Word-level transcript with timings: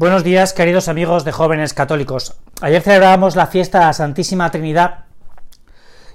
Buenos 0.00 0.24
días, 0.24 0.54
queridos 0.54 0.88
amigos 0.88 1.26
de 1.26 1.32
jóvenes 1.32 1.74
católicos. 1.74 2.34
Ayer 2.62 2.80
celebrábamos 2.80 3.36
la 3.36 3.48
fiesta 3.48 3.80
de 3.80 3.84
la 3.84 3.92
Santísima 3.92 4.50
Trinidad 4.50 5.04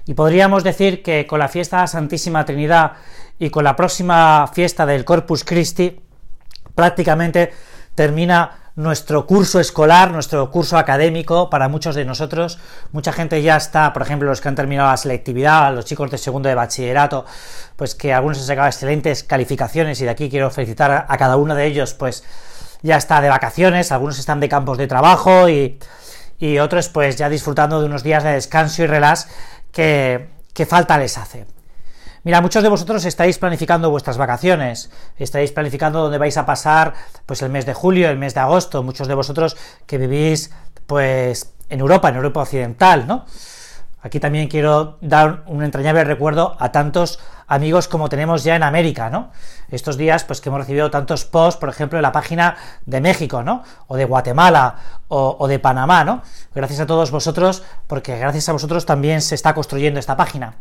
y 0.06 0.14
podríamos 0.14 0.64
decir 0.64 1.04
que 1.04 1.24
con 1.28 1.38
la 1.38 1.46
fiesta 1.46 1.76
de 1.76 1.82
la 1.82 1.86
Santísima 1.86 2.44
Trinidad 2.44 2.94
y 3.38 3.50
con 3.50 3.62
la 3.62 3.76
próxima 3.76 4.50
fiesta 4.52 4.86
del 4.86 5.04
Corpus 5.04 5.44
Christi 5.44 6.00
prácticamente 6.74 7.52
termina 7.94 8.72
nuestro 8.74 9.24
curso 9.24 9.60
escolar, 9.60 10.10
nuestro 10.10 10.50
curso 10.50 10.78
académico 10.78 11.48
para 11.48 11.68
muchos 11.68 11.94
de 11.94 12.04
nosotros. 12.04 12.58
Mucha 12.90 13.12
gente 13.12 13.40
ya 13.40 13.56
está, 13.56 13.92
por 13.92 14.02
ejemplo, 14.02 14.28
los 14.28 14.40
que 14.40 14.48
han 14.48 14.56
terminado 14.56 14.90
la 14.90 14.96
selectividad, 14.96 15.72
los 15.72 15.84
chicos 15.84 16.10
de 16.10 16.18
segundo 16.18 16.48
de 16.48 16.56
bachillerato, 16.56 17.24
pues 17.76 17.94
que 17.94 18.12
algunos 18.12 18.38
han 18.38 18.46
sacado 18.46 18.66
excelentes 18.66 19.22
calificaciones 19.22 20.00
y 20.00 20.04
de 20.06 20.10
aquí 20.10 20.28
quiero 20.28 20.50
felicitar 20.50 21.06
a 21.08 21.16
cada 21.16 21.36
uno 21.36 21.54
de 21.54 21.66
ellos, 21.66 21.94
pues 21.94 22.24
ya 22.86 22.96
está 22.96 23.20
de 23.20 23.28
vacaciones, 23.28 23.92
algunos 23.92 24.18
están 24.18 24.40
de 24.40 24.48
campos 24.48 24.78
de 24.78 24.86
trabajo 24.86 25.48
y, 25.48 25.78
y 26.38 26.58
otros 26.58 26.88
pues 26.88 27.16
ya 27.16 27.28
disfrutando 27.28 27.80
de 27.80 27.86
unos 27.86 28.02
días 28.02 28.24
de 28.24 28.32
descanso 28.32 28.82
y 28.82 28.86
relax 28.86 29.28
que, 29.72 30.30
que 30.54 30.64
falta 30.64 30.96
les 30.96 31.18
hace. 31.18 31.46
Mira, 32.22 32.40
muchos 32.40 32.62
de 32.62 32.68
vosotros 32.68 33.04
estáis 33.04 33.38
planificando 33.38 33.90
vuestras 33.90 34.16
vacaciones, 34.16 34.90
estáis 35.16 35.52
planificando 35.52 36.02
dónde 36.02 36.18
vais 36.18 36.36
a 36.36 36.46
pasar 36.46 36.94
pues 37.24 37.42
el 37.42 37.50
mes 37.50 37.66
de 37.66 37.74
julio, 37.74 38.08
el 38.08 38.18
mes 38.18 38.34
de 38.34 38.40
agosto, 38.40 38.82
muchos 38.82 39.06
de 39.06 39.14
vosotros 39.14 39.56
que 39.86 39.98
vivís 39.98 40.50
pues 40.86 41.52
en 41.68 41.80
Europa, 41.80 42.08
en 42.08 42.16
Europa 42.16 42.40
occidental, 42.40 43.06
¿no? 43.06 43.26
Aquí 44.06 44.20
también 44.20 44.46
quiero 44.46 44.98
dar 45.00 45.42
un 45.46 45.64
entrañable 45.64 46.04
recuerdo 46.04 46.56
a 46.60 46.70
tantos 46.70 47.18
amigos 47.48 47.88
como 47.88 48.08
tenemos 48.08 48.44
ya 48.44 48.54
en 48.54 48.62
América, 48.62 49.10
¿no? 49.10 49.32
Estos 49.68 49.96
días, 49.96 50.22
pues 50.22 50.40
que 50.40 50.48
hemos 50.48 50.60
recibido 50.60 50.92
tantos 50.92 51.24
posts, 51.24 51.58
por 51.58 51.68
ejemplo, 51.68 51.98
en 51.98 52.04
la 52.04 52.12
página 52.12 52.56
de 52.84 53.00
México, 53.00 53.42
¿no? 53.42 53.64
O 53.88 53.96
de 53.96 54.04
Guatemala, 54.04 54.76
o, 55.08 55.36
o 55.40 55.48
de 55.48 55.58
Panamá, 55.58 56.04
¿no? 56.04 56.22
Gracias 56.54 56.78
a 56.78 56.86
todos 56.86 57.10
vosotros, 57.10 57.64
porque 57.88 58.16
gracias 58.16 58.48
a 58.48 58.52
vosotros 58.52 58.86
también 58.86 59.20
se 59.20 59.34
está 59.34 59.54
construyendo 59.54 59.98
esta 59.98 60.16
página. 60.16 60.54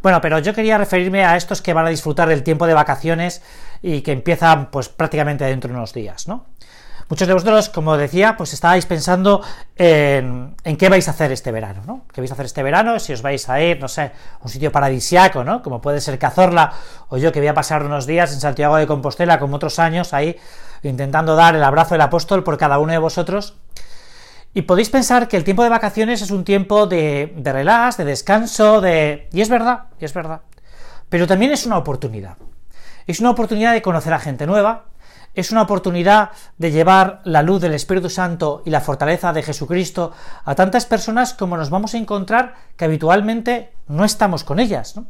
Bueno, 0.00 0.22
pero 0.22 0.38
yo 0.38 0.54
quería 0.54 0.78
referirme 0.78 1.26
a 1.26 1.36
estos 1.36 1.60
que 1.60 1.74
van 1.74 1.84
a 1.84 1.90
disfrutar 1.90 2.30
del 2.30 2.42
tiempo 2.42 2.66
de 2.66 2.72
vacaciones 2.72 3.42
y 3.82 4.00
que 4.00 4.12
empiezan 4.12 4.70
pues 4.70 4.88
prácticamente 4.88 5.44
dentro 5.44 5.68
de 5.68 5.76
unos 5.76 5.92
días, 5.92 6.28
¿no? 6.28 6.46
Muchos 7.08 7.28
de 7.28 7.34
vosotros, 7.34 7.68
como 7.68 7.96
decía, 7.96 8.36
pues 8.36 8.52
estabais 8.52 8.84
pensando 8.84 9.40
en, 9.76 10.56
en, 10.64 10.76
qué 10.76 10.88
vais 10.88 11.06
a 11.06 11.12
hacer 11.12 11.30
este 11.30 11.52
verano, 11.52 11.82
¿no? 11.86 12.02
¿Qué 12.12 12.20
vais 12.20 12.30
a 12.32 12.34
hacer 12.34 12.46
este 12.46 12.64
verano? 12.64 12.98
Si 12.98 13.12
os 13.12 13.22
vais 13.22 13.48
a 13.48 13.60
ir, 13.62 13.80
no 13.80 13.86
sé, 13.86 14.02
a 14.02 14.12
un 14.42 14.48
sitio 14.48 14.72
paradisiaco, 14.72 15.44
¿no? 15.44 15.62
Como 15.62 15.80
puede 15.80 16.00
ser 16.00 16.18
Cazorla, 16.18 16.72
o 17.08 17.16
yo 17.16 17.30
que 17.30 17.38
voy 17.38 17.46
a 17.46 17.54
pasar 17.54 17.84
unos 17.84 18.06
días 18.06 18.32
en 18.32 18.40
Santiago 18.40 18.76
de 18.76 18.88
Compostela, 18.88 19.38
como 19.38 19.54
otros 19.54 19.78
años, 19.78 20.12
ahí 20.12 20.36
intentando 20.82 21.36
dar 21.36 21.54
el 21.54 21.62
abrazo 21.62 21.94
del 21.94 22.00
apóstol 22.00 22.42
por 22.42 22.58
cada 22.58 22.80
uno 22.80 22.90
de 22.90 22.98
vosotros. 22.98 23.54
Y 24.52 24.62
podéis 24.62 24.90
pensar 24.90 25.28
que 25.28 25.36
el 25.36 25.44
tiempo 25.44 25.62
de 25.62 25.68
vacaciones 25.68 26.22
es 26.22 26.32
un 26.32 26.42
tiempo 26.42 26.86
de, 26.86 27.34
de 27.36 27.52
relax, 27.52 27.98
de 27.98 28.04
descanso, 28.04 28.80
de... 28.80 29.28
Y 29.32 29.42
es 29.42 29.48
verdad, 29.48 29.84
y 30.00 30.06
es 30.06 30.14
verdad. 30.14 30.40
Pero 31.08 31.28
también 31.28 31.52
es 31.52 31.66
una 31.66 31.78
oportunidad. 31.78 32.36
Es 33.06 33.20
una 33.20 33.30
oportunidad 33.30 33.74
de 33.74 33.82
conocer 33.82 34.12
a 34.12 34.18
gente 34.18 34.46
nueva, 34.46 34.86
es 35.36 35.52
una 35.52 35.62
oportunidad 35.62 36.30
de 36.56 36.72
llevar 36.72 37.20
la 37.24 37.42
luz 37.42 37.60
del 37.60 37.74
Espíritu 37.74 38.08
Santo 38.08 38.62
y 38.64 38.70
la 38.70 38.80
fortaleza 38.80 39.34
de 39.34 39.42
Jesucristo 39.42 40.12
a 40.44 40.54
tantas 40.54 40.86
personas 40.86 41.34
como 41.34 41.58
nos 41.58 41.68
vamos 41.68 41.92
a 41.94 41.98
encontrar 41.98 42.54
que 42.76 42.86
habitualmente 42.86 43.74
no 43.86 44.06
estamos 44.06 44.44
con 44.44 44.58
ellas, 44.58 44.96
¿no? 44.96 45.06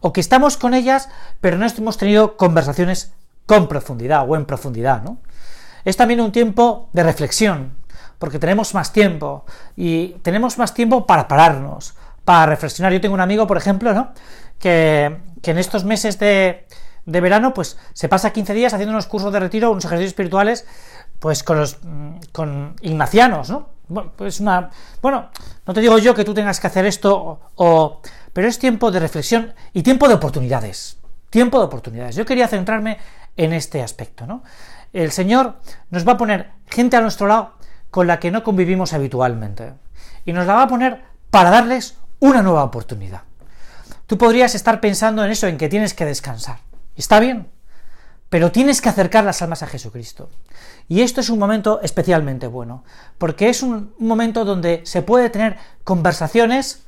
O 0.00 0.12
que 0.12 0.20
estamos 0.20 0.56
con 0.56 0.74
ellas, 0.74 1.08
pero 1.40 1.58
no 1.58 1.66
hemos 1.66 1.98
tenido 1.98 2.36
conversaciones 2.36 3.12
con 3.46 3.66
profundidad 3.66 4.30
o 4.30 4.36
en 4.36 4.46
profundidad, 4.46 5.02
¿no? 5.02 5.18
Es 5.84 5.96
también 5.96 6.20
un 6.20 6.30
tiempo 6.30 6.88
de 6.92 7.02
reflexión, 7.02 7.72
porque 8.20 8.38
tenemos 8.38 8.74
más 8.74 8.92
tiempo 8.92 9.44
y 9.76 10.10
tenemos 10.22 10.56
más 10.56 10.72
tiempo 10.72 11.04
para 11.04 11.26
pararnos, 11.26 11.96
para 12.24 12.46
reflexionar. 12.46 12.92
Yo 12.92 13.00
tengo 13.00 13.14
un 13.14 13.20
amigo, 13.20 13.48
por 13.48 13.56
ejemplo, 13.56 13.92
¿no? 13.92 14.12
Que, 14.60 15.18
que 15.42 15.50
en 15.50 15.58
estos 15.58 15.82
meses 15.84 16.16
de, 16.20 16.64
de 17.08 17.22
verano, 17.22 17.54
pues 17.54 17.78
se 17.94 18.06
pasa 18.06 18.32
15 18.32 18.52
días 18.52 18.74
haciendo 18.74 18.92
unos 18.92 19.06
cursos 19.06 19.32
de 19.32 19.40
retiro, 19.40 19.70
unos 19.70 19.84
ejercicios 19.86 20.10
espirituales, 20.10 20.66
pues 21.18 21.42
con 21.42 21.58
los 21.58 21.78
con 22.32 22.76
ignacianos, 22.82 23.48
¿no? 23.48 23.70
Bueno, 23.88 24.12
pues 24.14 24.40
una. 24.40 24.68
Bueno, 25.00 25.30
no 25.66 25.72
te 25.72 25.80
digo 25.80 25.96
yo 25.96 26.14
que 26.14 26.24
tú 26.24 26.34
tengas 26.34 26.60
que 26.60 26.66
hacer 26.66 26.84
esto, 26.84 27.40
o, 27.54 28.02
pero 28.34 28.46
es 28.46 28.58
tiempo 28.58 28.90
de 28.90 29.00
reflexión 29.00 29.54
y 29.72 29.82
tiempo 29.82 30.06
de 30.06 30.14
oportunidades. 30.14 30.98
Tiempo 31.30 31.58
de 31.58 31.64
oportunidades. 31.64 32.14
Yo 32.14 32.26
quería 32.26 32.46
centrarme 32.46 32.98
en 33.38 33.54
este 33.54 33.82
aspecto, 33.82 34.26
¿no? 34.26 34.42
El 34.92 35.10
Señor 35.10 35.60
nos 35.88 36.06
va 36.06 36.12
a 36.12 36.16
poner 36.18 36.50
gente 36.66 36.98
a 36.98 37.00
nuestro 37.00 37.26
lado 37.26 37.54
con 37.90 38.06
la 38.06 38.20
que 38.20 38.30
no 38.30 38.44
convivimos 38.44 38.92
habitualmente. 38.92 39.72
Y 40.26 40.34
nos 40.34 40.46
la 40.46 40.54
va 40.54 40.62
a 40.64 40.68
poner 40.68 41.02
para 41.30 41.48
darles 41.48 41.96
una 42.20 42.42
nueva 42.42 42.64
oportunidad. 42.64 43.22
Tú 44.06 44.18
podrías 44.18 44.54
estar 44.54 44.80
pensando 44.80 45.24
en 45.24 45.30
eso, 45.30 45.46
en 45.46 45.56
que 45.56 45.70
tienes 45.70 45.94
que 45.94 46.04
descansar. 46.04 46.67
Está 46.98 47.20
bien, 47.20 47.46
pero 48.28 48.50
tienes 48.50 48.82
que 48.82 48.88
acercar 48.88 49.24
las 49.24 49.40
almas 49.40 49.62
a 49.62 49.68
Jesucristo. 49.68 50.28
Y 50.88 51.02
esto 51.02 51.20
es 51.20 51.30
un 51.30 51.38
momento 51.38 51.80
especialmente 51.80 52.48
bueno, 52.48 52.82
porque 53.18 53.48
es 53.48 53.62
un, 53.62 53.94
momento 54.00 54.44
donde 54.44 54.82
se 54.84 55.02
puede 55.02 55.30
tener 55.30 55.56
conversaciones, 55.84 56.84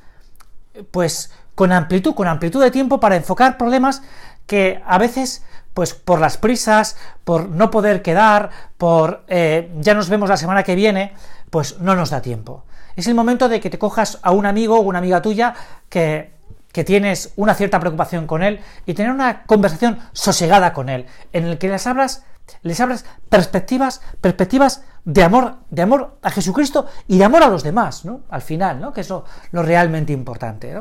pues 0.91 1.31
con 1.55 1.71
amplitud, 1.71 2.13
con 2.13 2.27
amplitud 2.27 2.61
de 2.61 2.71
tiempo 2.71 2.99
para 2.99 3.15
enfocar 3.15 3.57
problemas 3.57 4.01
que 4.47 4.83
a 4.85 4.97
veces, 4.97 5.45
pues 5.73 5.93
por 5.93 6.19
las 6.19 6.35
prisas, 6.35 6.97
por 7.23 7.47
no 7.47 7.71
poder 7.71 8.01
quedar, 8.01 8.49
por 8.77 9.23
eh, 9.29 9.71
ya 9.79 9.93
nos 9.93 10.09
vemos 10.09 10.27
la 10.27 10.35
semana 10.35 10.63
que 10.63 10.75
viene, 10.75 11.13
pues 11.49 11.79
no 11.79 11.95
nos 11.95 12.09
da 12.09 12.21
tiempo. 12.21 12.65
Es 12.97 13.07
el 13.07 13.15
momento 13.15 13.47
de 13.47 13.61
que 13.61 13.69
te 13.69 13.79
cojas 13.79 14.19
a 14.23 14.31
un 14.31 14.45
amigo 14.45 14.77
o 14.77 14.81
una 14.81 14.99
amiga 14.99 15.21
tuya 15.21 15.53
que 15.87 16.40
que 16.71 16.83
tienes 16.83 17.33
una 17.35 17.53
cierta 17.53 17.79
preocupación 17.79 18.27
con 18.27 18.43
él 18.43 18.61
y 18.85 18.93
tener 18.93 19.11
una 19.11 19.43
conversación 19.43 19.99
sosegada 20.13 20.73
con 20.73 20.89
él, 20.89 21.05
en 21.33 21.45
el 21.45 21.57
que 21.57 21.69
les 21.69 21.85
hablas, 21.87 22.23
les 22.63 22.81
perspectivas, 23.29 24.01
perspectivas 24.19 24.83
de 25.05 25.23
amor, 25.23 25.55
de 25.69 25.81
amor 25.81 26.17
a 26.21 26.31
Jesucristo 26.31 26.87
y 27.07 27.17
de 27.17 27.23
amor 27.23 27.43
a 27.43 27.49
los 27.49 27.63
demás, 27.63 28.05
¿no? 28.05 28.21
Al 28.29 28.41
final, 28.41 28.79
¿no? 28.79 28.93
Que 28.93 29.01
es 29.01 29.09
lo, 29.09 29.25
realmente 29.51 30.13
importante. 30.13 30.73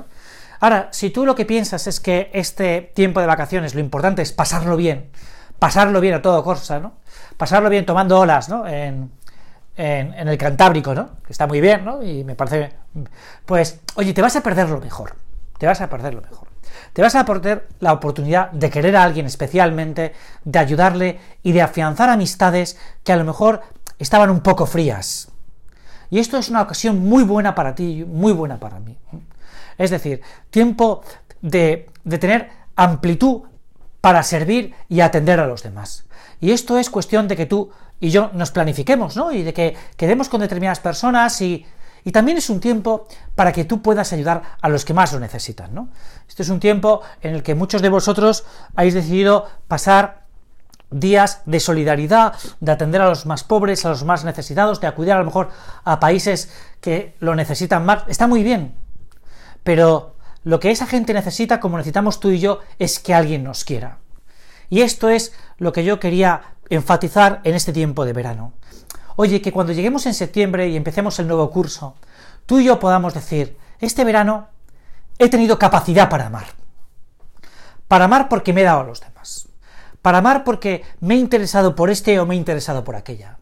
Ahora, 0.60 0.88
si 0.90 1.10
tú 1.10 1.24
lo 1.24 1.34
que 1.34 1.46
piensas 1.46 1.86
es 1.86 2.00
que 2.00 2.30
este 2.32 2.92
tiempo 2.94 3.20
de 3.20 3.26
vacaciones 3.26 3.74
lo 3.74 3.80
importante 3.80 4.22
es 4.22 4.32
pasarlo 4.32 4.76
bien, 4.76 5.10
pasarlo 5.58 6.00
bien 6.00 6.14
a 6.14 6.22
todo 6.22 6.42
corsa, 6.44 6.78
¿no? 6.80 6.94
Pasarlo 7.36 7.70
bien 7.70 7.86
tomando 7.86 8.18
olas, 8.18 8.48
¿no? 8.48 8.66
En, 8.66 9.10
en, 9.76 10.14
en 10.14 10.28
el 10.28 10.36
Cantábrico, 10.36 10.94
¿no? 10.94 11.10
Que 11.26 11.32
está 11.32 11.46
muy 11.46 11.60
bien, 11.60 11.84
¿no? 11.84 12.02
Y 12.02 12.24
me 12.24 12.34
parece... 12.34 12.72
Pues, 13.46 13.80
oye, 13.94 14.12
te 14.12 14.20
vas 14.20 14.36
a 14.36 14.42
perder 14.42 14.68
lo 14.68 14.80
mejor 14.80 15.14
te 15.60 15.66
vas 15.66 15.82
a 15.82 15.90
perder 15.90 16.14
lo 16.14 16.22
mejor. 16.22 16.48
Te 16.94 17.02
vas 17.02 17.14
a 17.14 17.26
perder 17.26 17.68
la 17.80 17.92
oportunidad 17.92 18.50
de 18.50 18.70
querer 18.70 18.96
a 18.96 19.04
alguien 19.04 19.26
especialmente, 19.26 20.14
de 20.42 20.58
ayudarle 20.58 21.20
y 21.42 21.52
de 21.52 21.60
afianzar 21.60 22.08
amistades 22.08 22.78
que 23.04 23.12
a 23.12 23.16
lo 23.16 23.24
mejor 23.24 23.60
estaban 23.98 24.30
un 24.30 24.40
poco 24.40 24.64
frías. 24.64 25.28
Y 26.08 26.18
esto 26.18 26.38
es 26.38 26.48
una 26.48 26.62
ocasión 26.62 27.06
muy 27.06 27.24
buena 27.24 27.54
para 27.54 27.74
ti, 27.74 28.06
muy 28.08 28.32
buena 28.32 28.58
para 28.58 28.80
mí. 28.80 28.96
Es 29.76 29.90
decir, 29.90 30.22
tiempo 30.48 31.02
de, 31.42 31.90
de 32.04 32.18
tener 32.18 32.48
amplitud 32.74 33.42
para 34.00 34.22
servir 34.22 34.74
y 34.88 35.00
atender 35.00 35.40
a 35.40 35.46
los 35.46 35.62
demás. 35.62 36.06
Y 36.40 36.52
esto 36.52 36.78
es 36.78 36.88
cuestión 36.88 37.28
de 37.28 37.36
que 37.36 37.44
tú 37.44 37.70
y 38.00 38.08
yo 38.08 38.30
nos 38.32 38.50
planifiquemos, 38.50 39.14
¿no? 39.14 39.30
Y 39.30 39.42
de 39.42 39.52
que 39.52 39.76
quedemos 39.98 40.30
con 40.30 40.40
determinadas 40.40 40.80
personas 40.80 41.38
y 41.42 41.66
y 42.04 42.12
también 42.12 42.38
es 42.38 42.50
un 42.50 42.60
tiempo 42.60 43.06
para 43.34 43.52
que 43.52 43.64
tú 43.64 43.82
puedas 43.82 44.12
ayudar 44.12 44.42
a 44.60 44.68
los 44.68 44.84
que 44.84 44.94
más 44.94 45.12
lo 45.12 45.20
necesitan, 45.20 45.74
¿no? 45.74 45.88
Este 46.28 46.42
es 46.42 46.48
un 46.48 46.60
tiempo 46.60 47.02
en 47.20 47.34
el 47.34 47.42
que 47.42 47.54
muchos 47.54 47.82
de 47.82 47.88
vosotros 47.88 48.44
habéis 48.74 48.94
decidido 48.94 49.46
pasar 49.68 50.20
días 50.90 51.42
de 51.46 51.60
solidaridad, 51.60 52.34
de 52.60 52.72
atender 52.72 53.00
a 53.00 53.08
los 53.08 53.26
más 53.26 53.44
pobres, 53.44 53.84
a 53.84 53.90
los 53.90 54.04
más 54.04 54.24
necesitados, 54.24 54.80
de 54.80 54.88
acudir 54.88 55.12
a 55.12 55.18
lo 55.18 55.24
mejor 55.24 55.50
a 55.84 56.00
países 56.00 56.50
que 56.80 57.14
lo 57.20 57.34
necesitan 57.34 57.84
más. 57.84 58.04
Está 58.08 58.26
muy 58.26 58.42
bien, 58.42 58.74
pero 59.62 60.16
lo 60.42 60.58
que 60.58 60.70
esa 60.70 60.86
gente 60.86 61.12
necesita, 61.12 61.60
como 61.60 61.76
necesitamos 61.76 62.18
tú 62.18 62.30
y 62.30 62.40
yo, 62.40 62.60
es 62.78 62.98
que 62.98 63.14
alguien 63.14 63.44
nos 63.44 63.64
quiera. 63.64 63.98
Y 64.68 64.82
esto 64.82 65.08
es 65.08 65.32
lo 65.58 65.72
que 65.72 65.84
yo 65.84 66.00
quería 66.00 66.54
enfatizar 66.70 67.40
en 67.44 67.54
este 67.54 67.72
tiempo 67.72 68.04
de 68.04 68.12
verano. 68.12 68.52
Oye, 69.22 69.42
que 69.42 69.52
cuando 69.52 69.74
lleguemos 69.74 70.06
en 70.06 70.14
septiembre 70.14 70.70
y 70.70 70.78
empecemos 70.78 71.18
el 71.18 71.28
nuevo 71.28 71.50
curso, 71.50 71.94
tú 72.46 72.58
y 72.58 72.64
yo 72.64 72.80
podamos 72.80 73.12
decir, 73.12 73.54
este 73.78 74.02
verano 74.02 74.48
he 75.18 75.28
tenido 75.28 75.58
capacidad 75.58 76.08
para 76.08 76.28
amar. 76.28 76.46
Para 77.86 78.06
amar 78.06 78.30
porque 78.30 78.54
me 78.54 78.62
he 78.62 78.64
dado 78.64 78.80
a 78.80 78.84
los 78.84 78.98
demás. 78.98 79.46
Para 80.00 80.16
amar 80.16 80.42
porque 80.42 80.84
me 81.00 81.16
he 81.16 81.18
interesado 81.18 81.74
por 81.74 81.90
este 81.90 82.18
o 82.18 82.24
me 82.24 82.34
he 82.34 82.38
interesado 82.38 82.82
por 82.82 82.96
aquella. 82.96 83.36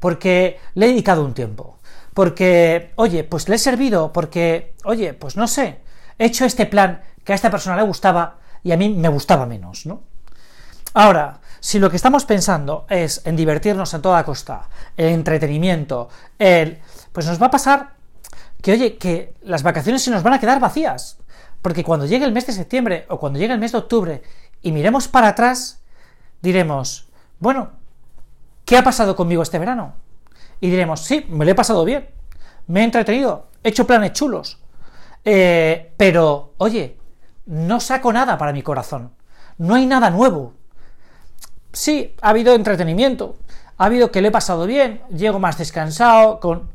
Porque 0.00 0.58
le 0.74 0.86
he 0.86 0.88
dedicado 0.88 1.24
un 1.24 1.32
tiempo. 1.32 1.78
Porque, 2.12 2.90
oye, 2.96 3.22
pues 3.22 3.48
le 3.48 3.54
he 3.54 3.58
servido. 3.60 4.12
Porque, 4.12 4.74
oye, 4.82 5.14
pues 5.14 5.36
no 5.36 5.46
sé, 5.46 5.80
he 6.18 6.26
hecho 6.26 6.44
este 6.44 6.66
plan 6.66 7.02
que 7.22 7.30
a 7.30 7.36
esta 7.36 7.52
persona 7.52 7.76
le 7.76 7.82
gustaba 7.82 8.38
y 8.64 8.72
a 8.72 8.76
mí 8.76 8.88
me 8.88 9.08
gustaba 9.08 9.46
menos, 9.46 9.86
¿no? 9.86 10.02
Ahora, 10.92 11.40
Si 11.60 11.78
lo 11.78 11.90
que 11.90 11.96
estamos 11.96 12.24
pensando 12.24 12.86
es 12.88 13.20
en 13.26 13.36
divertirnos 13.36 13.92
a 13.94 14.00
toda 14.02 14.24
costa, 14.24 14.68
el 14.96 15.08
entretenimiento, 15.08 16.08
el... 16.38 16.78
pues 17.12 17.26
nos 17.26 17.40
va 17.40 17.46
a 17.46 17.50
pasar 17.50 17.94
que, 18.62 18.72
oye, 18.72 18.96
que 18.96 19.34
las 19.42 19.62
vacaciones 19.62 20.02
se 20.02 20.10
nos 20.10 20.22
van 20.22 20.34
a 20.34 20.40
quedar 20.40 20.58
vacías. 20.58 21.18
Porque 21.62 21.84
cuando 21.84 22.06
llegue 22.06 22.24
el 22.24 22.32
mes 22.32 22.46
de 22.46 22.54
septiembre 22.54 23.04
o 23.08 23.18
cuando 23.18 23.38
llegue 23.38 23.52
el 23.52 23.60
mes 23.60 23.72
de 23.72 23.78
octubre 23.78 24.22
y 24.62 24.72
miremos 24.72 25.08
para 25.08 25.28
atrás, 25.28 25.82
diremos, 26.40 27.08
bueno, 27.38 27.70
¿qué 28.64 28.78
ha 28.78 28.82
pasado 28.82 29.14
conmigo 29.14 29.42
este 29.42 29.58
verano? 29.58 29.94
Y 30.60 30.70
diremos, 30.70 31.00
sí, 31.00 31.26
me 31.28 31.44
lo 31.44 31.50
he 31.50 31.54
pasado 31.54 31.84
bien, 31.84 32.08
me 32.66 32.80
he 32.80 32.84
entretenido, 32.84 33.48
he 33.62 33.68
hecho 33.68 33.86
planes 33.86 34.12
chulos, 34.12 34.58
eh, 35.24 35.92
pero, 35.96 36.54
oye, 36.56 36.98
no 37.46 37.80
saco 37.80 38.12
nada 38.12 38.38
para 38.38 38.52
mi 38.52 38.62
corazón, 38.62 39.12
no 39.58 39.74
hay 39.74 39.86
nada 39.86 40.10
nuevo. 40.10 40.54
Sí, 41.72 42.14
ha 42.20 42.30
habido 42.30 42.54
entretenimiento, 42.54 43.36
ha 43.78 43.84
habido 43.84 44.10
que 44.10 44.20
le 44.20 44.28
he 44.28 44.32
pasado 44.32 44.66
bien, 44.66 45.02
llego 45.10 45.38
más 45.38 45.58
descansado, 45.58 46.40
con... 46.40 46.68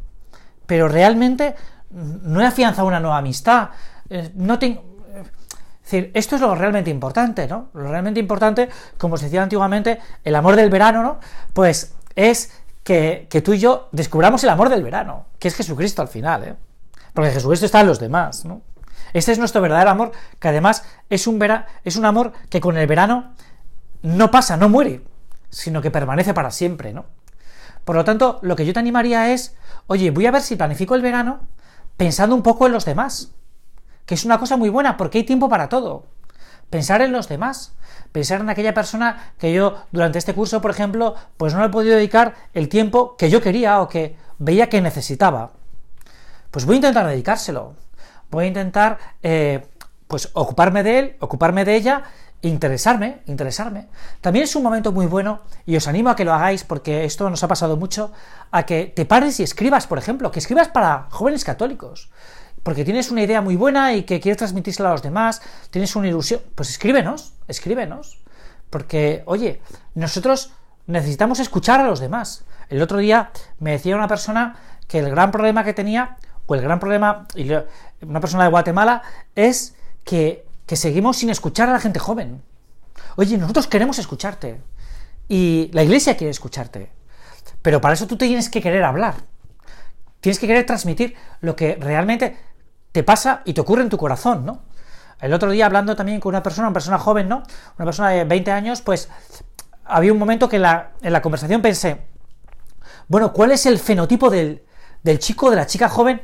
pero 0.66 0.88
realmente 0.88 1.56
no 1.90 2.42
he 2.42 2.46
afianzado 2.46 2.88
una 2.88 3.00
nueva 3.00 3.18
amistad, 3.18 3.70
eh, 4.10 4.32
no 4.36 4.60
tengo... 4.60 4.96
Es 5.84 5.92
decir, 5.92 6.12
esto 6.16 6.36
es 6.36 6.42
lo 6.42 6.56
realmente 6.56 6.90
importante, 6.90 7.48
¿no? 7.48 7.70
Lo 7.76 7.88
realmente 7.88 8.20
importante, 8.20 8.70
como 8.98 9.18
se 9.18 9.26
decía 9.26 9.44
antiguamente, 9.44 10.00
el 10.24 10.36
amor 10.36 10.56
del 10.56 10.72
verano, 10.72 11.04
¿no? 11.04 11.20
Pues 11.54 11.94
es 12.16 12.52
que, 12.84 13.28
tú 13.44 13.54
y 13.54 13.60
yo 13.60 13.90
descubramos 13.92 14.44
el 14.44 14.50
amor 14.50 14.70
del 14.70 14.84
verano, 14.84 15.26
que 15.38 15.48
es 15.48 15.56
Jesucristo 15.56 16.02
al 16.02 16.08
final, 16.08 16.44
¿eh? 16.44 16.56
Porque 17.14 17.32
Jesucristo 17.32 17.68
está 17.68 17.82
en 17.82 17.88
los 17.88 18.00
demás, 18.00 18.46
¿no? 18.46 18.62
Este 19.14 19.32
es 19.32 19.40
nuestro 19.40 19.62
verdadero 19.62 19.92
amor, 19.92 20.12
que 20.40 20.48
además 20.48 20.84
es 21.10 21.28
un, 21.28 21.40
es 21.84 21.96
un 21.96 22.06
amor 22.06 22.34
que 22.50 22.60
con 22.60 22.78
el 22.78 22.88
verano 22.88 23.34
no 24.06 24.30
pasa, 24.30 24.56
no 24.56 24.70
muere, 24.70 25.02
sino 25.50 25.82
que 25.82 25.90
permanece 25.90 26.34
para 26.34 26.52
siempre, 26.52 26.94
¿no? 26.94 27.06
Por 27.84 27.96
lo 27.96 28.04
tanto, 28.04 28.40
lo 28.44 28.56
que 28.56 28.66
yo 28.66 28.72
te 28.72 28.80
animaría 28.80 29.34
es, 29.34 29.56
oye, 29.88 30.12
voy 30.12 30.28
a 30.28 30.32
ver 30.32 30.42
si 30.42 30.56
planifico 30.56 30.94
el 30.96 31.02
verano 31.02 31.48
pensando 31.98 32.36
un 32.36 32.44
poco 32.44 32.68
en 32.68 32.74
los 32.74 32.86
demás, 32.86 33.32
que 34.06 34.14
es 34.14 34.24
una 34.24 34.40
cosa 34.40 34.58
muy 34.58 34.70
buena 34.70 34.96
porque 34.96 35.20
hay 35.20 35.24
tiempo 35.24 35.50
para 35.50 35.70
todo. 35.70 36.06
Pensar 36.70 37.02
en 37.02 37.12
los 37.12 37.28
demás, 37.28 37.74
pensar 38.12 38.42
en 38.42 38.50
aquella 38.50 38.74
persona 38.76 39.34
que 39.40 39.54
yo 39.54 39.76
durante 39.92 40.20
este 40.20 40.36
curso, 40.36 40.62
por 40.62 40.72
ejemplo, 40.72 41.16
pues 41.38 41.54
no 41.54 41.62
le 41.62 41.68
he 41.68 41.70
podido 41.70 41.96
dedicar 41.96 42.36
el 42.54 42.70
tiempo 42.70 43.16
que 43.18 43.30
yo 43.30 43.42
quería 43.42 43.82
o 43.82 43.88
que 43.88 44.16
veía 44.38 44.70
que 44.70 44.82
necesitaba. 44.82 45.52
Pues 46.52 46.66
voy 46.66 46.76
a 46.76 46.78
intentar 46.78 47.08
dedicárselo. 47.08 47.76
Voy 48.30 48.46
a 48.46 48.48
intentar, 48.48 48.98
eh, 49.24 49.66
pues, 50.08 50.30
ocuparme 50.34 50.84
de 50.84 51.00
él, 51.00 51.16
ocuparme 51.20 51.66
de 51.66 51.76
ella 51.76 52.04
interesarme, 52.48 53.22
interesarme. 53.26 53.88
También 54.22 54.44
es 54.44 54.56
un 54.56 54.64
momento 54.64 54.92
muy 54.92 55.06
bueno, 55.06 55.42
y 55.66 55.76
os 55.76 55.88
animo 55.88 56.10
a 56.10 56.16
que 56.16 56.26
lo 56.26 56.34
hagáis, 56.34 56.64
porque 56.64 57.06
esto 57.06 57.30
nos 57.30 57.44
ha 57.44 57.48
pasado 57.48 57.78
mucho, 57.78 58.12
a 58.52 58.66
que 58.66 58.86
te 58.86 59.06
pares 59.06 59.40
y 59.40 59.44
escribas, 59.44 59.88
por 59.88 59.98
ejemplo, 59.98 60.32
que 60.32 60.40
escribas 60.40 60.68
para 60.68 61.08
jóvenes 61.10 61.44
católicos, 61.44 62.12
porque 62.64 62.86
tienes 62.86 63.12
una 63.12 63.24
idea 63.24 63.42
muy 63.42 63.56
buena 63.56 63.94
y 63.94 64.04
que 64.04 64.20
quieres 64.20 64.38
transmitírsela 64.38 64.90
a 64.90 64.94
los 64.94 65.02
demás, 65.02 65.42
tienes 65.70 65.96
una 65.96 66.08
ilusión, 66.08 66.42
pues 66.56 66.70
escríbenos, 66.70 67.34
escríbenos, 67.48 68.24
porque, 68.70 69.24
oye, 69.26 69.62
nosotros 69.94 70.52
necesitamos 70.88 71.40
escuchar 71.40 71.80
a 71.80 71.86
los 71.86 72.00
demás. 72.00 72.46
El 72.70 72.82
otro 72.82 72.98
día 72.98 73.32
me 73.60 73.72
decía 73.72 73.96
una 73.96 74.08
persona 74.08 74.56
que 74.88 75.00
el 75.00 75.10
gran 75.10 75.32
problema 75.32 75.64
que 75.64 75.74
tenía, 75.74 76.18
o 76.48 76.56
el 76.56 76.62
gran 76.62 76.80
problema, 76.80 77.28
una 78.02 78.20
persona 78.20 78.44
de 78.44 78.50
Guatemala, 78.50 79.02
es 79.36 79.76
que 80.04 80.45
que 80.66 80.76
seguimos 80.76 81.18
sin 81.18 81.30
escuchar 81.30 81.70
a 81.70 81.74
la 81.74 81.80
gente 81.80 82.00
joven. 82.00 82.42
Oye, 83.16 83.38
nosotros 83.38 83.68
queremos 83.68 84.00
escucharte. 84.00 84.62
Y 85.28 85.70
la 85.74 85.84
iglesia 85.84 86.18
quiere 86.18 86.32
escucharte. 86.32 86.92
Pero 87.62 87.82
para 87.82 87.94
eso 87.94 88.08
tú 88.08 88.18
tienes 88.18 88.50
que 88.50 88.62
querer 88.62 88.84
hablar. 88.84 89.16
Tienes 90.22 90.40
que 90.40 90.48
querer 90.48 90.66
transmitir 90.66 91.16
lo 91.42 91.56
que 91.56 91.76
realmente 91.76 92.38
te 92.92 93.04
pasa 93.04 93.42
y 93.46 93.54
te 93.54 93.62
ocurre 93.62 93.84
en 93.84 93.90
tu 93.90 93.98
corazón, 93.98 94.46
¿no? 94.46 94.64
El 95.20 95.34
otro 95.34 95.50
día 95.52 95.66
hablando 95.66 95.96
también 95.96 96.20
con 96.20 96.30
una 96.30 96.44
persona, 96.44 96.68
una 96.68 96.74
persona 96.74 96.98
joven, 96.98 97.30
¿no? 97.30 97.44
Una 97.78 97.86
persona 97.86 98.10
de 98.10 98.24
20 98.24 98.52
años, 98.52 98.82
pues 98.82 99.10
había 99.86 100.12
un 100.12 100.20
momento 100.20 100.50
que 100.50 100.58
en 100.58 101.14
la 101.14 101.22
conversación 101.22 101.62
pensé, 101.62 102.02
bueno, 103.08 103.34
¿cuál 103.34 103.52
es 103.52 103.66
el 103.66 103.80
fenotipo 103.80 104.30
del, 104.30 104.64
del 105.04 105.20
chico, 105.20 105.52
de 105.52 105.56
la 105.56 105.68
chica 105.68 105.88
joven 105.88 106.22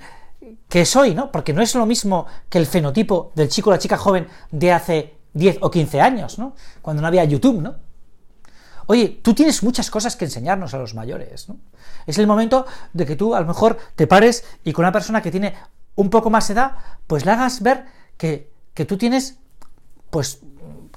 que 0.71 0.85
soy, 0.85 1.13
¿no? 1.13 1.33
Porque 1.33 1.51
no 1.51 1.62
es 1.62 1.75
lo 1.75 1.85
mismo 1.85 2.27
que 2.47 2.57
el 2.57 2.65
fenotipo 2.65 3.33
del 3.35 3.50
chico 3.50 3.69
o 3.69 3.73
la 3.73 3.77
chica 3.77 3.97
joven 3.97 4.29
de 4.51 4.71
hace 4.71 5.18
10 5.33 5.57
o 5.59 5.69
15 5.69 6.00
años, 6.00 6.39
¿no? 6.39 6.56
Cuando 6.81 7.01
no 7.01 7.09
había 7.09 7.25
YouTube, 7.25 7.62
¿no? 7.62 7.75
Oye, 8.85 9.19
tú 9.21 9.33
tienes 9.33 9.63
muchas 9.63 9.91
cosas 9.91 10.15
que 10.15 10.23
enseñarnos 10.23 10.73
a 10.73 10.77
los 10.77 10.94
mayores, 10.94 11.50
¿no? 11.50 11.57
Es 12.07 12.18
el 12.19 12.25
momento 12.25 12.65
de 12.94 13.06
que 13.06 13.18
tú 13.18 13.35
a 13.35 13.41
lo 13.41 13.47
mejor 13.47 13.79
te 13.97 14.07
pares 14.07 14.45
y 14.63 14.71
con 14.71 14.85
una 14.85 14.94
persona 14.94 15.21
que 15.21 15.29
tiene 15.29 15.56
un 15.95 16.09
poco 16.09 16.29
más 16.29 16.50
edad, 16.50 16.77
pues 17.06 17.25
le 17.25 17.31
hagas 17.31 17.62
ver 17.62 17.83
que, 18.15 18.50
que 18.74 18.85
tú 18.85 18.97
tienes, 18.97 19.39
pues, 20.09 20.39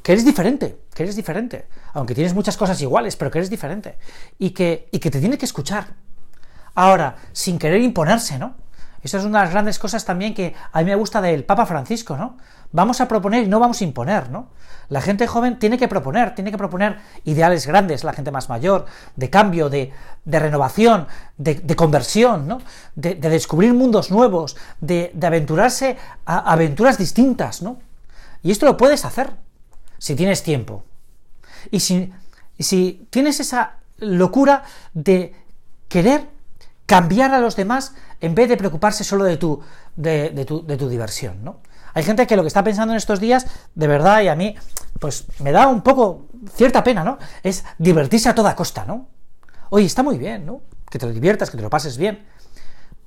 que 0.04 0.12
eres 0.12 0.24
diferente, 0.24 0.82
que 0.94 1.02
eres 1.02 1.16
diferente, 1.16 1.66
aunque 1.94 2.14
tienes 2.14 2.32
muchas 2.32 2.56
cosas 2.56 2.80
iguales, 2.80 3.16
pero 3.16 3.28
que 3.28 3.38
eres 3.38 3.50
diferente, 3.50 3.98
y 4.38 4.50
que, 4.50 4.88
y 4.92 5.00
que 5.00 5.10
te 5.10 5.18
tiene 5.18 5.36
que 5.36 5.46
escuchar. 5.46 5.94
Ahora, 6.76 7.16
sin 7.32 7.58
querer 7.58 7.80
imponerse, 7.80 8.38
¿no? 8.38 8.62
Esa 9.04 9.18
es 9.18 9.24
una 9.24 9.40
de 9.40 9.44
las 9.44 9.52
grandes 9.52 9.78
cosas 9.78 10.04
también 10.06 10.32
que 10.32 10.54
a 10.72 10.78
mí 10.80 10.86
me 10.86 10.94
gusta 10.94 11.20
del 11.20 11.44
Papa 11.44 11.66
Francisco, 11.66 12.16
¿no? 12.16 12.38
Vamos 12.72 13.02
a 13.02 13.06
proponer 13.06 13.44
y 13.44 13.46
no 13.46 13.60
vamos 13.60 13.82
a 13.82 13.84
imponer, 13.84 14.30
¿no? 14.30 14.48
La 14.88 15.02
gente 15.02 15.26
joven 15.26 15.58
tiene 15.58 15.76
que 15.76 15.88
proponer, 15.88 16.34
tiene 16.34 16.50
que 16.50 16.56
proponer 16.56 16.98
ideales 17.24 17.66
grandes, 17.66 18.02
la 18.02 18.14
gente 18.14 18.30
más 18.30 18.48
mayor, 18.48 18.86
de 19.14 19.28
cambio, 19.28 19.68
de, 19.68 19.92
renovación, 20.24 21.06
de, 21.36 21.76
conversión, 21.76 22.48
¿no? 22.48 22.62
De, 22.96 23.14
descubrir 23.14 23.74
mundos 23.74 24.10
nuevos, 24.10 24.56
de, 24.80 25.14
aventurarse 25.22 25.98
a 26.24 26.50
aventuras 26.50 26.96
distintas, 26.96 27.60
¿no? 27.60 27.78
Y 28.42 28.50
esto 28.50 28.64
lo 28.64 28.78
puedes 28.78 29.04
hacer 29.04 29.32
si 29.98 30.16
tienes 30.16 30.42
tiempo. 30.42 30.82
Y 31.70 31.80
si, 31.80 32.10
si 32.58 33.06
tienes 33.10 33.38
esa 33.38 33.76
locura 33.98 34.64
de 34.94 35.34
querer 35.88 36.33
cambiar 36.94 37.34
a 37.34 37.40
los 37.40 37.56
demás 37.56 37.92
en 38.20 38.36
vez 38.36 38.48
de 38.48 38.56
preocuparse 38.56 39.02
solo 39.02 39.24
de 39.24 39.36
tu, 39.36 39.60
de, 39.96 40.44
tu, 40.46 40.64
de 40.64 40.76
tu 40.76 40.88
diversión, 40.88 41.42
¿no? 41.42 41.58
Hay 41.92 42.04
gente 42.04 42.24
que 42.24 42.36
lo 42.36 42.42
que 42.42 42.46
está 42.46 42.62
pensando 42.62 42.92
en 42.92 42.98
estos 42.98 43.18
días, 43.18 43.48
de 43.74 43.88
verdad, 43.88 44.22
y 44.22 44.28
a 44.28 44.36
mí, 44.36 44.54
pues 45.00 45.26
me 45.40 45.50
da 45.50 45.66
un 45.66 45.82
poco 45.82 46.28
cierta 46.54 46.84
pena, 46.84 47.02
¿no? 47.02 47.18
Es 47.42 47.64
divertirse 47.78 48.28
a 48.28 48.34
toda 48.36 48.54
costa, 48.54 48.84
¿no? 48.84 49.08
Oye, 49.70 49.86
está 49.86 50.04
muy 50.04 50.18
bien, 50.18 50.46
¿no? 50.46 50.60
Que 50.88 51.00
te 51.00 51.06
lo 51.06 51.12
diviertas, 51.12 51.50
que 51.50 51.56
te 51.56 51.64
lo 51.64 51.68
pases 51.68 51.98
bien, 51.98 52.24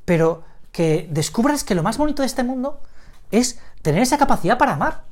pero 0.04 0.44
que 0.74 1.08
descubras 1.10 1.64
que 1.64 1.74
lo 1.74 1.82
más 1.82 1.98
bonito 1.98 2.24
de 2.24 2.26
este 2.26 2.44
mundo 2.44 2.82
es 3.32 3.58
tener 3.84 4.02
esa 4.02 4.18
capacidad 4.18 4.58
para 4.58 4.74
amar, 4.74 5.04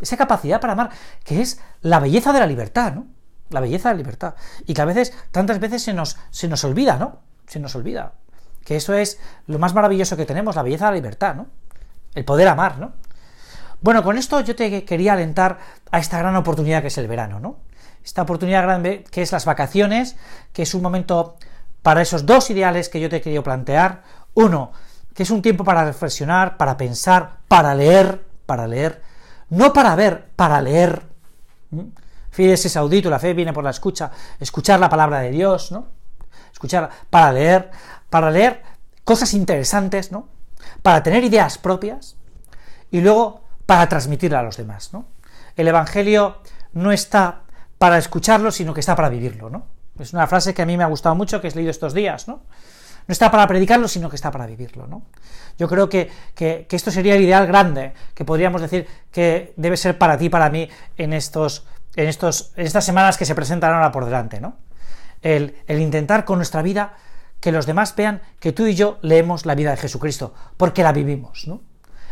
esa 0.00 0.16
capacidad 0.16 0.60
para 0.60 0.74
amar, 0.74 0.90
que 1.24 1.42
es 1.42 1.58
la 1.82 1.98
belleza 1.98 2.32
de 2.32 2.38
la 2.38 2.46
libertad, 2.46 2.94
¿no? 2.94 3.08
La 3.50 3.58
belleza 3.58 3.88
de 3.88 3.96
la 3.96 3.98
libertad. 3.98 4.34
Y 4.66 4.74
que 4.74 4.82
a 4.82 4.84
veces, 4.84 5.12
tantas 5.32 5.58
veces 5.58 5.82
se 5.82 5.92
nos, 5.92 6.16
se 6.30 6.46
nos 6.46 6.62
olvida, 6.62 6.96
¿no? 6.96 7.33
Se 7.46 7.60
nos 7.60 7.74
olvida 7.74 8.12
que 8.64 8.76
eso 8.76 8.94
es 8.94 9.20
lo 9.46 9.58
más 9.58 9.74
maravilloso 9.74 10.16
que 10.16 10.24
tenemos, 10.24 10.56
la 10.56 10.62
belleza 10.62 10.86
la 10.86 10.96
libertad, 10.96 11.34
¿no? 11.34 11.46
El 12.14 12.24
poder 12.24 12.48
amar, 12.48 12.78
¿no? 12.78 12.92
Bueno, 13.80 14.02
con 14.02 14.16
esto 14.16 14.40
yo 14.40 14.56
te 14.56 14.84
quería 14.84 15.12
alentar 15.12 15.58
a 15.90 15.98
esta 15.98 16.18
gran 16.18 16.34
oportunidad 16.36 16.80
que 16.80 16.88
es 16.88 16.98
el 16.98 17.06
verano, 17.06 17.40
¿no? 17.40 17.58
Esta 18.02 18.22
oportunidad 18.22 18.62
grande 18.62 19.04
que 19.10 19.22
es 19.22 19.32
las 19.32 19.44
vacaciones, 19.44 20.16
que 20.52 20.62
es 20.62 20.74
un 20.74 20.82
momento 20.82 21.36
para 21.82 22.00
esos 22.00 22.24
dos 22.24 22.48
ideales 22.50 22.88
que 22.88 23.00
yo 23.00 23.10
te 23.10 23.16
he 23.16 23.20
querido 23.20 23.42
plantear. 23.42 24.02
Uno, 24.34 24.72
que 25.14 25.22
es 25.22 25.30
un 25.30 25.42
tiempo 25.42 25.64
para 25.64 25.84
reflexionar, 25.84 26.56
para 26.56 26.76
pensar, 26.76 27.38
para 27.46 27.74
leer, 27.74 28.24
para 28.46 28.66
leer, 28.66 29.02
no 29.50 29.72
para 29.72 29.94
ver, 29.94 30.30
para 30.34 30.60
leer. 30.62 31.02
Fides 32.30 32.64
es 32.64 32.76
audito, 32.76 33.10
la 33.10 33.18
fe 33.18 33.34
viene 33.34 33.52
por 33.52 33.64
la 33.64 33.70
escucha, 33.70 34.10
escuchar 34.40 34.80
la 34.80 34.88
palabra 34.88 35.20
de 35.20 35.30
Dios, 35.30 35.72
¿no? 35.72 36.03
Escuchar 36.52 36.90
para 37.10 37.32
leer, 37.32 37.70
para 38.10 38.30
leer 38.30 38.62
cosas 39.04 39.34
interesantes, 39.34 40.12
¿no? 40.12 40.28
Para 40.82 41.02
tener 41.02 41.24
ideas 41.24 41.58
propias 41.58 42.16
y 42.90 43.00
luego 43.00 43.42
para 43.66 43.88
transmitirla 43.88 44.40
a 44.40 44.42
los 44.42 44.56
demás, 44.56 44.92
¿no? 44.92 45.06
El 45.56 45.68
Evangelio 45.68 46.38
no 46.72 46.92
está 46.92 47.42
para 47.78 47.98
escucharlo, 47.98 48.50
sino 48.50 48.74
que 48.74 48.80
está 48.80 48.96
para 48.96 49.08
vivirlo, 49.08 49.50
¿no? 49.50 49.66
Es 49.98 50.12
una 50.12 50.26
frase 50.26 50.54
que 50.54 50.62
a 50.62 50.66
mí 50.66 50.76
me 50.76 50.84
ha 50.84 50.88
gustado 50.88 51.14
mucho, 51.14 51.40
que 51.40 51.48
he 51.48 51.50
leído 51.52 51.70
estos 51.70 51.94
días, 51.94 52.26
¿no? 52.26 52.42
No 53.06 53.12
está 53.12 53.30
para 53.30 53.46
predicarlo, 53.46 53.86
sino 53.86 54.08
que 54.08 54.16
está 54.16 54.30
para 54.30 54.46
vivirlo, 54.46 54.86
¿no? 54.86 55.02
Yo 55.58 55.68
creo 55.68 55.88
que, 55.88 56.10
que, 56.34 56.66
esto 56.70 56.90
sería 56.90 57.14
el 57.14 57.22
ideal 57.22 57.46
grande, 57.46 57.92
que 58.14 58.24
podríamos 58.24 58.60
decir 58.62 58.88
que 59.12 59.52
debe 59.56 59.76
ser 59.76 59.98
para 59.98 60.16
ti, 60.16 60.30
para 60.30 60.48
mí, 60.50 60.68
en 60.96 61.12
estos, 61.12 61.66
en 61.96 62.08
estos, 62.08 62.52
estas 62.56 62.84
semanas 62.84 63.18
que 63.18 63.26
se 63.26 63.34
presentan 63.34 63.74
ahora 63.74 63.92
por 63.92 64.06
delante, 64.06 64.40
¿no? 64.40 64.56
El, 65.24 65.56
intentar 65.68 66.24
con 66.24 66.38
nuestra 66.38 66.62
vida 66.62 66.94
que 67.40 67.50
los 67.50 67.66
demás 67.66 67.96
vean 67.96 68.22
que 68.38 68.52
tú 68.52 68.66
y 68.66 68.74
yo 68.74 68.98
leemos 69.02 69.46
la 69.46 69.56
vida 69.56 69.70
de 69.72 69.76
Jesucristo, 69.78 70.32
porque 70.56 70.82
la 70.82 70.92
vivimos, 70.92 71.48
¿no? 71.48 71.62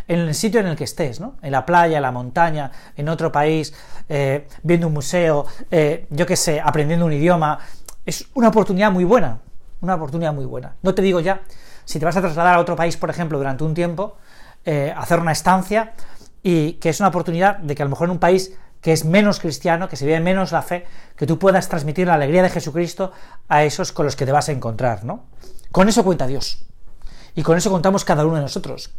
en 0.09 0.19
el 0.19 0.35
sitio 0.35 0.59
en 0.59 0.67
el 0.67 0.77
que 0.77 0.83
estés, 0.83 1.21
¿no? 1.21 1.37
En 1.43 1.53
la 1.53 1.65
playa, 1.65 1.99
en 1.99 2.03
la 2.03 2.11
montaña, 2.11 2.73
en 2.97 3.09
otro 3.09 3.31
país, 3.31 3.73
eh, 4.09 4.49
viendo 4.65 4.89
un 4.89 4.95
museo, 4.95 5.47
eh, 5.71 6.07
yo 6.11 6.27
qué 6.27 6.35
sé, 6.35 6.61
aprendiendo 6.61 7.07
un 7.07 7.13
idioma. 7.13 7.61
Es 8.05 8.27
una 8.35 8.49
oportunidad 8.49 8.91
muy 8.91 9.05
buena, 9.05 9.39
una 9.81 9.95
oportunidad 9.95 10.35
muy 10.35 10.45
buena. 10.45 10.75
No 10.83 10.93
te 10.93 11.03
digo 11.03 11.21
ya, 11.21 11.43
si 11.85 12.01
te 12.01 12.05
vas 12.05 12.17
a 12.17 12.21
trasladar 12.21 12.57
a 12.57 12.59
otro 12.59 12.75
país, 12.75 12.97
por 12.97 13.11
ejemplo, 13.11 13.39
durante 13.39 13.63
un 13.63 13.75
tiempo, 13.75 14.17
eh, 14.65 14.93
hacer 14.97 15.21
una 15.21 15.31
estancia, 15.31 15.93
y 16.43 16.75
que 16.75 16.89
es 16.89 17.01
una 17.01 17.09
oportunidad 17.09 17.59
de 17.59 17.75
que 17.75 17.83
a 17.83 17.87
lo 17.87 17.91
mejor 17.91 18.07
en 18.07 18.13
un 18.13 18.19
país 18.19 18.53
que 18.83 18.93
es 18.93 19.05
menos 19.07 19.41
cristiano, 19.41 19.89
que 19.89 19.97
se 19.97 20.05
vive 20.05 20.21
menos 20.21 20.53
la 20.53 20.61
fe, 20.61 20.85
que 21.17 21.27
tú 21.27 21.39
puedas 21.39 21.69
transmitir 21.69 22.09
la 22.09 22.15
alegría 22.15 22.43
de 22.43 22.51
Jesucristo 22.51 23.13
a 23.49 23.65
esos 23.65 23.93
con 23.93 24.05
los 24.05 24.17
que 24.17 24.27
te 24.27 24.33
vas 24.33 24.49
a 24.49 24.53
encontrar, 24.53 25.05
¿no? 25.05 25.25
Con 25.71 25.89
eso 25.89 26.05
cuenta 26.05 26.27
Dios. 26.27 26.67
Y 27.35 27.43
con 27.43 27.57
eso 27.57 27.71
contamos 27.71 28.05
cada 28.05 28.27
uno 28.27 28.35
de 28.37 28.43
nosotros. 28.43 28.91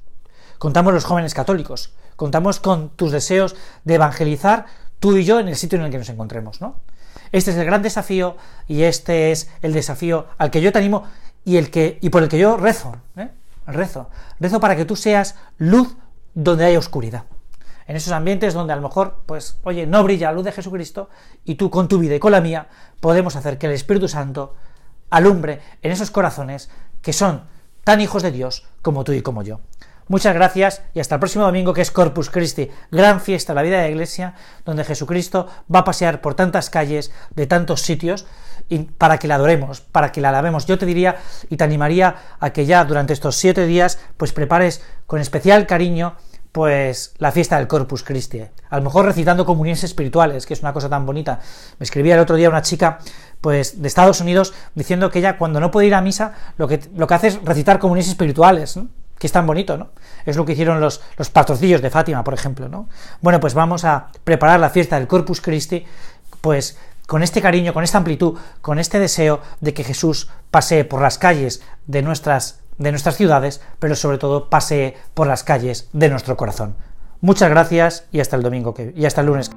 Contamos 0.58 0.94
los 0.94 1.04
jóvenes 1.04 1.34
católicos. 1.34 1.94
Contamos 2.16 2.62
con 2.62 2.90
tus 2.90 3.12
deseos 3.12 3.56
de 3.84 3.96
evangelizar 3.96 4.66
tú 5.00 5.18
y 5.18 5.26
yo 5.26 5.40
en 5.40 5.50
el 5.50 5.58
sitio 5.58 5.78
en 5.78 5.86
el 5.86 5.92
que 5.92 5.98
nos 5.98 6.10
encontremos, 6.10 6.62
¿no? 6.62 6.80
Este 7.34 7.52
es 7.52 7.58
el 7.58 7.66
gran 7.66 7.82
desafío 7.82 8.38
y 8.68 8.84
este 8.84 9.32
es 9.32 9.50
el 9.62 9.74
desafío 9.74 10.28
al 10.38 10.50
que 10.50 10.62
yo 10.62 10.72
te 10.72 10.80
animo 10.80 11.04
y, 11.44 11.58
el 11.58 11.70
que, 11.70 12.00
y 12.02 12.10
por 12.10 12.24
el 12.24 12.30
que 12.30 12.40
yo 12.40 12.56
rezo, 12.56 12.96
¿eh? 13.18 13.30
Rezo. 13.68 14.10
Rezo 14.40 14.60
para 14.60 14.76
que 14.76 14.86
tú 14.86 14.96
seas 14.96 15.36
luz 15.58 15.96
donde 16.34 16.66
hay 16.66 16.78
oscuridad. 16.78 17.26
En 17.88 17.96
esos 17.96 18.14
ambientes 18.14 18.54
donde 18.54 18.74
a 18.74 18.76
lo 18.76 18.82
mejor, 18.82 19.24
pues, 19.26 19.60
oye, 19.64 19.86
no 19.86 20.04
brilla 20.04 20.28
la 20.28 20.34
luz 20.34 20.46
de 20.46 20.52
Jesucristo 20.52 21.10
y 21.44 21.56
tú 21.56 21.70
con 21.70 21.88
tu 21.88 22.00
vida 22.00 22.16
y 22.16 22.20
con 22.20 22.32
la 22.32 22.42
mía 22.42 22.68
podemos 23.00 23.36
hacer 23.36 23.58
que 23.58 23.68
el 23.68 23.74
Espíritu 23.74 24.08
Santo 24.08 24.56
alumbre 25.10 25.62
en 25.82 25.92
esos 25.92 26.12
corazones 26.12 26.70
que 27.02 27.14
son 27.14 27.44
tan 27.84 28.02
hijos 28.02 28.24
de 28.24 28.32
Dios 28.32 28.66
como 28.82 29.04
tú 29.04 29.12
y 29.12 29.22
como 29.22 29.44
yo. 29.44 29.60
Muchas 30.08 30.34
gracias 30.34 30.82
y 30.94 31.00
hasta 31.00 31.16
el 31.16 31.20
próximo 31.20 31.46
domingo 31.46 31.74
que 31.74 31.82
es 31.82 31.90
Corpus 31.90 32.30
Christi, 32.30 32.70
gran 32.92 33.22
fiesta 33.22 33.54
de 33.54 33.56
la 33.56 33.62
vida 33.62 33.78
de 33.78 33.84
la 33.84 33.90
Iglesia, 33.90 34.34
donde 34.66 34.84
Jesucristo 34.84 35.48
va 35.74 35.80
a 35.80 35.84
pasear 35.86 36.20
por 36.20 36.36
tantas 36.36 36.70
calles 36.70 37.14
de 37.36 37.48
tantos 37.48 37.82
sitios 37.82 38.26
y 38.68 38.80
para 38.80 39.18
que 39.18 39.30
la 39.30 39.36
adoremos, 39.36 39.80
para 39.80 40.12
que 40.12 40.20
la 40.20 40.30
alabemos. 40.30 40.66
Yo 40.66 40.78
te 40.78 40.86
diría 40.86 41.18
y 41.50 41.56
te 41.56 41.64
animaría 41.64 42.18
a 42.40 42.52
que 42.52 42.66
ya 42.66 42.84
durante 42.84 43.14
estos 43.14 43.38
siete 43.38 43.66
días 43.66 43.98
pues 44.18 44.34
prepares 44.34 44.84
con 45.08 45.22
especial 45.22 45.68
cariño 45.68 46.16
pues 46.54 47.16
la 47.18 47.32
fiesta 47.32 47.58
del 47.58 47.68
Corpus 47.68 48.04
Christi. 48.04 48.42
A 48.70 48.78
lo 48.78 48.84
mejor 48.84 49.06
recitando 49.06 49.44
comuniones 49.44 49.84
espirituales, 49.84 50.46
que 50.46 50.54
es 50.54 50.62
una 50.62 50.72
cosa 50.72 50.88
tan 50.88 51.04
bonita. 51.04 51.40
Me 51.80 51.84
escribía 51.84 52.14
el 52.14 52.22
otro 52.22 52.36
día 52.36 52.48
una 52.48 52.62
chica 52.62 53.00
pues 53.42 53.82
de 53.82 53.88
Estados 53.88 54.22
Unidos 54.22 54.54
diciendo 54.76 55.10
que 55.10 55.20
ella 55.20 55.38
cuando 55.38 55.60
no 55.60 55.72
puede 55.72 55.88
ir 55.88 55.96
a 55.96 56.02
misa 56.02 56.34
lo 56.58 56.68
que, 56.68 56.80
lo 56.96 57.08
que 57.08 57.14
hace 57.16 57.28
es 57.28 57.44
recitar 57.44 57.80
comuniones 57.80 58.08
espirituales, 58.08 58.80
que 59.18 59.28
es 59.28 59.34
tan 59.34 59.48
bonito, 59.48 59.78
¿no? 59.78 59.90
Es 60.26 60.38
lo 60.38 60.46
que 60.46 60.54
hicieron 60.54 60.80
los, 60.80 61.02
los 61.18 61.32
patrocillos 61.32 61.82
de 61.82 61.90
Fátima, 61.90 62.24
por 62.24 62.36
ejemplo, 62.36 62.70
¿no? 62.70 62.88
Bueno, 63.22 63.40
pues 63.40 63.56
vamos 63.56 63.84
a 63.84 64.10
preparar 64.24 64.60
la 64.60 64.70
fiesta 64.70 65.00
del 65.00 65.08
Corpus 65.08 65.42
Christi, 65.42 65.84
pues 66.40 66.78
con 67.08 67.24
este 67.24 67.42
cariño, 67.42 67.74
con 67.74 67.84
esta 67.84 67.98
amplitud, 67.98 68.38
con 68.62 68.80
este 68.80 69.00
deseo 69.00 69.42
de 69.60 69.74
que 69.74 69.84
Jesús 69.84 70.30
pase 70.52 70.86
por 70.86 71.02
las 71.02 71.18
calles 71.18 71.64
de 71.88 72.02
nuestras, 72.02 72.60
de 72.78 72.92
nuestras 72.92 73.16
ciudades, 73.16 73.62
pero 73.80 73.96
sobre 73.96 74.18
todo 74.18 74.50
pase 74.50 74.96
por 75.14 75.28
las 75.28 75.44
calles 75.44 75.90
de 75.94 76.10
nuestro 76.10 76.38
corazón. 76.38 76.76
Muchas 77.22 77.50
gracias 77.50 78.06
y 78.12 78.20
hasta 78.20 78.36
el 78.36 78.44
domingo 78.44 78.74
que, 78.74 78.94
y 78.96 79.06
hasta 79.06 79.22
el 79.22 79.28
lunes. 79.28 79.52